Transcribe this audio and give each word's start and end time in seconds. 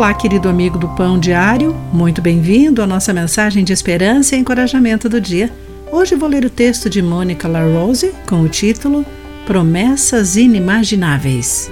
Olá, 0.00 0.14
querido 0.14 0.48
amigo 0.48 0.78
do 0.78 0.88
Pão 0.88 1.18
Diário, 1.18 1.76
muito 1.92 2.22
bem-vindo 2.22 2.80
à 2.80 2.86
nossa 2.86 3.12
mensagem 3.12 3.62
de 3.62 3.74
esperança 3.74 4.34
e 4.34 4.38
encorajamento 4.38 5.10
do 5.10 5.20
dia. 5.20 5.52
Hoje 5.92 6.14
vou 6.14 6.26
ler 6.26 6.42
o 6.42 6.48
texto 6.48 6.88
de 6.88 7.02
Mônica 7.02 7.46
LaRose 7.46 8.14
com 8.26 8.40
o 8.40 8.48
título 8.48 9.04
Promessas 9.44 10.36
Inimagináveis. 10.36 11.70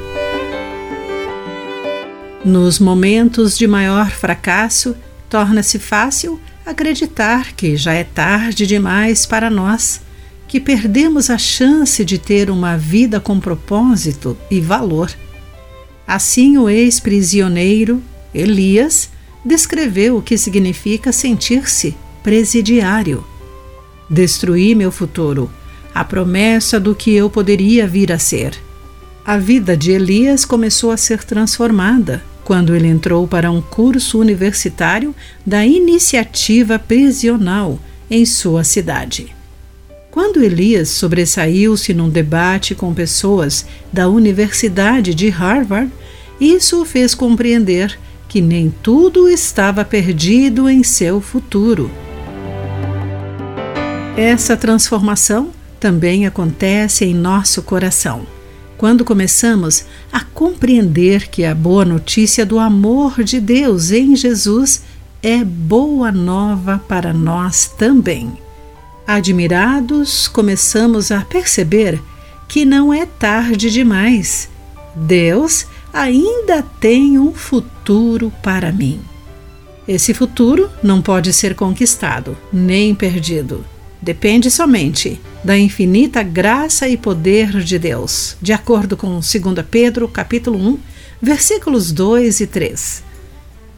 Nos 2.44 2.78
momentos 2.78 3.56
de 3.56 3.66
maior 3.66 4.10
fracasso, 4.10 4.94
torna-se 5.30 5.78
fácil 5.78 6.38
acreditar 6.66 7.54
que 7.54 7.78
já 7.78 7.94
é 7.94 8.04
tarde 8.04 8.66
demais 8.66 9.24
para 9.24 9.48
nós, 9.48 10.02
que 10.46 10.60
perdemos 10.60 11.30
a 11.30 11.38
chance 11.38 12.04
de 12.04 12.18
ter 12.18 12.50
uma 12.50 12.76
vida 12.76 13.20
com 13.20 13.40
propósito 13.40 14.36
e 14.50 14.60
valor. 14.60 15.10
Assim, 16.06 16.58
o 16.58 16.68
ex-prisioneiro, 16.68 18.02
Elias, 18.34 19.10
descreveu 19.44 20.16
o 20.18 20.22
que 20.22 20.36
significa 20.36 21.12
sentir-se 21.12 21.96
presidiário. 22.22 23.24
Destruí 24.08 24.74
meu 24.74 24.90
futuro, 24.90 25.50
a 25.94 26.04
promessa 26.04 26.78
do 26.78 26.94
que 26.94 27.14
eu 27.14 27.28
poderia 27.30 27.86
vir 27.86 28.12
a 28.12 28.18
ser. 28.18 28.52
A 29.24 29.36
vida 29.36 29.76
de 29.76 29.90
Elias 29.92 30.44
começou 30.44 30.90
a 30.90 30.96
ser 30.96 31.22
transformada 31.24 32.22
quando 32.44 32.74
ele 32.74 32.88
entrou 32.88 33.28
para 33.28 33.50
um 33.50 33.60
curso 33.60 34.18
universitário 34.18 35.14
da 35.44 35.66
iniciativa 35.66 36.78
prisional 36.78 37.78
em 38.10 38.24
sua 38.24 38.64
cidade. 38.64 39.34
Quando 40.10 40.42
Elias 40.42 40.88
sobressaiu-se 40.88 41.92
num 41.92 42.08
debate 42.08 42.74
com 42.74 42.94
pessoas 42.94 43.66
da 43.92 44.08
Universidade 44.08 45.14
de 45.14 45.28
Harvard, 45.28 45.92
isso 46.40 46.80
o 46.80 46.84
fez 46.86 47.14
compreender 47.14 47.98
que 48.28 48.40
nem 48.40 48.72
tudo 48.82 49.28
estava 49.28 49.84
perdido 49.84 50.68
em 50.68 50.84
seu 50.84 51.20
futuro. 51.20 51.90
Essa 54.16 54.56
transformação 54.56 55.50
também 55.80 56.26
acontece 56.26 57.04
em 57.04 57.14
nosso 57.14 57.62
coração, 57.62 58.26
quando 58.76 59.04
começamos 59.04 59.84
a 60.12 60.20
compreender 60.20 61.28
que 61.28 61.44
a 61.44 61.54
boa 61.54 61.84
notícia 61.84 62.44
do 62.44 62.58
amor 62.58 63.22
de 63.24 63.40
Deus 63.40 63.90
em 63.90 64.14
Jesus 64.14 64.82
é 65.22 65.42
boa 65.42 66.12
nova 66.12 66.80
para 66.86 67.12
nós 67.12 67.72
também. 67.78 68.32
Admirados, 69.06 70.28
começamos 70.28 71.10
a 71.10 71.22
perceber 71.22 72.00
que 72.46 72.64
não 72.64 72.92
é 72.92 73.06
tarde 73.06 73.70
demais. 73.70 74.48
Deus 74.94 75.66
ainda 75.98 76.62
tem 76.62 77.18
um 77.18 77.32
futuro 77.32 78.32
para 78.40 78.70
mim. 78.70 79.00
Esse 79.86 80.14
futuro 80.14 80.70
não 80.80 81.02
pode 81.02 81.32
ser 81.32 81.56
conquistado 81.56 82.38
nem 82.52 82.94
perdido. 82.94 83.64
Depende 84.00 84.48
somente 84.48 85.20
da 85.42 85.58
infinita 85.58 86.22
graça 86.22 86.88
e 86.88 86.96
poder 86.96 87.64
de 87.64 87.80
Deus, 87.80 88.36
de 88.40 88.52
acordo 88.52 88.96
com 88.96 89.08
2 89.08 89.24
Pedro, 89.68 90.06
capítulo 90.06 90.56
1, 90.56 90.78
versículos 91.20 91.90
2 91.90 92.40
e 92.40 92.46
3 92.46 93.08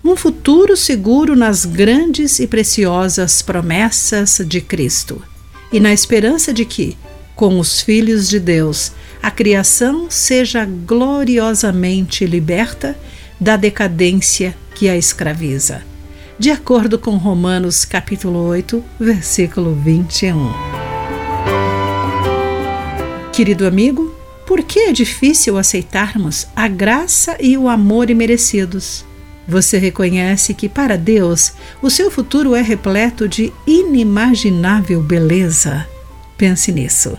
um 0.03 0.17
futuro 0.17 0.79
seguro 0.79 1.37
nas 1.37 1.67
grandes 1.67 2.39
e 2.39 2.47
preciosas 2.47 3.43
promessas 3.43 4.41
de 4.47 4.63
Cristo 4.63 5.23
e 5.71 5.79
na 5.79 5.93
esperança 5.93 6.55
de 6.55 6.65
que, 6.65 6.97
com 7.37 7.61
os 7.61 7.83
filhos 7.83 8.27
de 8.27 8.41
Deus, 8.41 8.93
a 9.23 9.31
criação 9.31 10.11
seja 10.11 10.65
gloriosamente 10.65 12.25
liberta 12.25 12.97
da 13.39 13.57
decadência 13.57 14.57
que 14.75 14.89
a 14.89 14.97
escraviza. 14.97 15.83
De 16.39 16.51
acordo 16.51 16.99
com 16.99 17.17
Romanos 17.17 17.85
capítulo 17.85 18.39
8, 18.47 18.83
versículo 18.99 19.75
21. 19.75 20.51
Querido 23.33 23.67
amigo, 23.67 24.15
por 24.47 24.63
que 24.63 24.81
é 24.81 24.93
difícil 24.93 25.59
aceitarmos 25.59 26.47
a 26.57 26.67
graça 26.67 27.37
e 27.41 27.57
o 27.57 27.69
amor 27.69 28.11
imerecidos? 28.11 29.05
Você 29.47 29.79
reconhece 29.79 30.55
que 30.55 30.69
para 30.69 30.97
Deus 30.97 31.53
o 31.83 31.91
seu 31.91 32.11
futuro 32.11 32.55
é 32.55 32.63
repleto 32.63 33.29
de 33.29 33.53
inimaginável 33.67 35.03
beleza? 35.03 35.87
Pense 36.39 36.73
nisso. 36.73 37.19